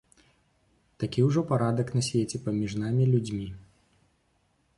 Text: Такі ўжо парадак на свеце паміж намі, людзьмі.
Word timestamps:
Такі 1.03 1.25
ўжо 1.27 1.43
парадак 1.51 1.93
на 1.99 2.03
свеце 2.09 2.37
паміж 2.49 2.71
намі, 2.85 3.03
людзьмі. 3.13 3.47